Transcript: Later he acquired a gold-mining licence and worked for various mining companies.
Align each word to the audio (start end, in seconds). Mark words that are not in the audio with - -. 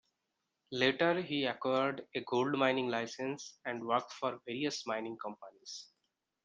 Later 0.71 1.21
he 1.21 1.45
acquired 1.45 2.07
a 2.15 2.21
gold-mining 2.21 2.87
licence 2.89 3.59
and 3.65 3.85
worked 3.85 4.11
for 4.13 4.39
various 4.47 4.87
mining 4.87 5.15
companies. 5.15 5.89